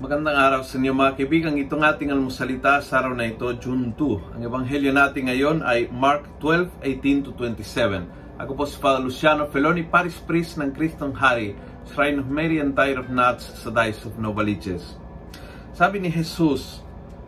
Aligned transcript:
Magandang 0.00 0.32
araw 0.32 0.64
sa 0.64 0.80
inyo 0.80 0.96
mga 0.96 1.12
kaibigan. 1.12 1.60
Itong 1.60 1.84
ating 1.84 2.08
almusalita 2.08 2.80
sa 2.80 3.04
araw 3.04 3.12
na 3.12 3.28
ito, 3.28 3.44
June 3.60 3.92
2. 3.92 4.32
Ang 4.32 4.42
ebanghelyo 4.48 4.96
natin 4.96 5.28
ngayon 5.28 5.60
ay 5.60 5.92
Mark 5.92 6.24
12:18 6.40 7.28
to 7.28 7.36
27. 7.36 8.08
Ako 8.40 8.56
po 8.56 8.64
si 8.64 8.80
Father 8.80 9.04
Luciano 9.04 9.44
Feloni, 9.52 9.84
Paris 9.84 10.16
Priest 10.24 10.56
ng 10.56 10.72
Kristong 10.72 11.12
Hari, 11.12 11.52
Shrine 11.92 12.16
of 12.16 12.32
Mary 12.32 12.64
and 12.64 12.72
Tire 12.72 12.96
of 12.96 13.12
Nuts 13.12 13.44
sa 13.60 13.68
Dice 13.68 14.08
of 14.08 14.16
Novaliches. 14.16 14.96
Sabi 15.76 16.00
ni 16.00 16.08
Jesus, 16.08 16.80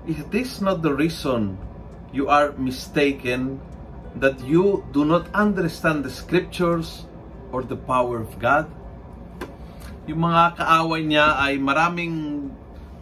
Is 0.08 0.24
this 0.32 0.64
not 0.64 0.80
the 0.80 0.96
reason 0.96 1.60
you 2.08 2.32
are 2.32 2.56
mistaken 2.56 3.60
that 4.16 4.40
you 4.48 4.80
do 4.96 5.04
not 5.04 5.28
understand 5.36 6.08
the 6.08 6.12
scriptures 6.12 7.04
or 7.52 7.60
the 7.60 7.76
power 7.76 8.24
of 8.24 8.32
God? 8.40 8.64
Yung 10.10 10.24
mga 10.24 10.58
kaaway 10.58 11.06
niya 11.06 11.38
ay 11.38 11.62
maraming 11.62 12.41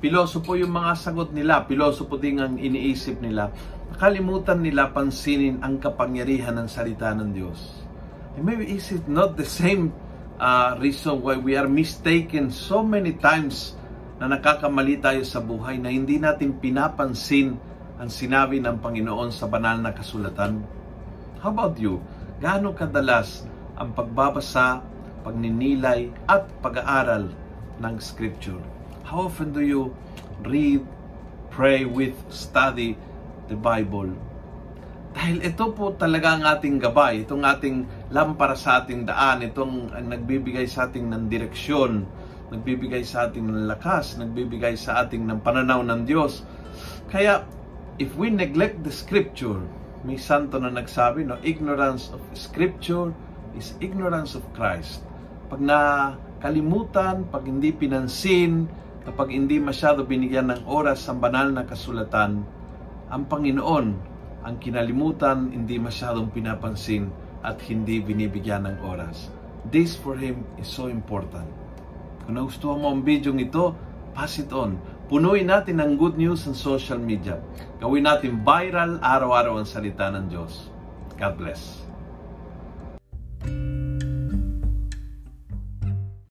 Pilosopo 0.01 0.57
yung 0.57 0.73
mga 0.73 0.97
sagot 0.97 1.29
nila, 1.29 1.69
pilosopo 1.69 2.17
din 2.17 2.41
ang 2.41 2.57
iniisip 2.57 3.21
nila. 3.21 3.53
Nakalimutan 3.93 4.65
nila 4.65 4.89
pansinin 4.97 5.61
ang 5.61 5.77
kapangyarihan 5.77 6.57
ng 6.57 6.73
salita 6.73 7.13
ng 7.13 7.37
Diyos. 7.37 7.85
And 8.33 8.49
maybe 8.49 8.65
is 8.65 8.89
it 8.97 9.05
not 9.05 9.37
the 9.37 9.45
same 9.45 9.93
uh, 10.41 10.81
reason 10.81 11.21
why 11.21 11.37
we 11.37 11.53
are 11.53 11.69
mistaken 11.69 12.49
so 12.49 12.81
many 12.81 13.13
times 13.21 13.77
na 14.17 14.33
nakakamali 14.33 14.97
tayo 15.05 15.21
sa 15.21 15.37
buhay 15.37 15.77
na 15.77 15.93
hindi 15.93 16.17
natin 16.17 16.57
pinapansin 16.57 17.61
ang 18.01 18.09
sinabi 18.09 18.57
ng 18.57 18.81
Panginoon 18.81 19.29
sa 19.29 19.53
banal 19.53 19.85
na 19.85 19.93
kasulatan? 19.93 20.65
How 21.45 21.53
about 21.53 21.77
you? 21.77 22.01
Gaano 22.41 22.73
kadalas 22.73 23.45
ang 23.77 23.93
pagbabasa, 23.93 24.81
pagninilay 25.29 26.09
at 26.25 26.49
pag-aaral 26.65 27.29
ng 27.85 27.95
Scripture? 28.01 28.80
How 29.11 29.27
often 29.27 29.51
do 29.51 29.59
you 29.59 29.91
read, 30.47 30.87
pray 31.51 31.83
with, 31.83 32.15
study 32.31 32.95
the 33.51 33.59
Bible? 33.59 34.15
Dahil 35.11 35.43
ito 35.43 35.75
po 35.75 35.99
talaga 35.99 36.39
ang 36.39 36.47
ating 36.47 36.79
gabay, 36.79 37.27
itong 37.27 37.43
ating 37.43 38.07
lampara 38.15 38.55
sa 38.55 38.79
ating 38.79 39.11
daan, 39.11 39.43
itong 39.43 39.91
nagbibigay 39.91 40.63
sa 40.71 40.87
ating 40.87 41.11
ng 41.11 41.27
direksyon, 41.27 42.07
nagbibigay 42.55 43.03
sa 43.03 43.27
ating 43.27 43.51
ng 43.51 43.67
lakas, 43.67 44.15
nagbibigay 44.15 44.79
sa 44.79 45.03
ating 45.03 45.27
ng 45.27 45.43
pananaw 45.43 45.83
ng 45.83 46.07
Diyos. 46.07 46.47
Kaya, 47.11 47.43
if 47.99 48.15
we 48.15 48.31
neglect 48.31 48.87
the 48.87 48.95
Scripture, 48.95 49.59
may 50.07 50.23
santo 50.23 50.63
na 50.63 50.71
nagsabi, 50.71 51.27
no, 51.27 51.35
ignorance 51.43 52.15
of 52.15 52.23
Scripture 52.39 53.11
is 53.59 53.75
ignorance 53.83 54.39
of 54.39 54.47
Christ. 54.55 55.03
Pag 55.51 55.59
nakalimutan, 55.59 57.27
pag 57.27 57.43
hindi 57.43 57.75
pinansin, 57.75 58.71
kapag 59.07 59.33
hindi 59.33 59.57
masyado 59.59 60.05
binigyan 60.05 60.53
ng 60.53 60.63
oras 60.69 61.09
sa 61.09 61.17
banal 61.17 61.53
na 61.53 61.65
kasulatan, 61.65 62.45
ang 63.11 63.23
Panginoon 63.27 64.11
ang 64.41 64.57
kinalimutan, 64.57 65.53
hindi 65.53 65.77
masyadong 65.77 66.33
pinapansin 66.33 67.13
at 67.45 67.61
hindi 67.69 68.01
binibigyan 68.01 68.65
ng 68.65 68.77
oras. 68.81 69.29
This 69.69 69.93
for 69.93 70.17
Him 70.17 70.49
is 70.57 70.65
so 70.65 70.89
important. 70.89 71.45
Kung 72.25 72.41
nagustuhan 72.41 72.81
mo 72.81 72.89
ang 72.89 73.05
video 73.05 73.37
ito, 73.37 73.77
pass 74.17 74.41
it 74.41 74.49
on. 74.57 74.81
Punuin 75.13 75.45
natin 75.45 75.85
ng 75.85 75.93
good 76.01 76.17
news 76.17 76.49
sa 76.49 76.57
social 76.57 76.97
media. 76.97 77.37
Gawin 77.85 78.09
natin 78.09 78.41
viral 78.41 78.97
araw-araw 79.05 79.61
ang 79.61 79.69
salita 79.69 80.09
ng 80.09 80.33
Diyos. 80.33 80.73
God 81.21 81.37
bless. 81.37 81.90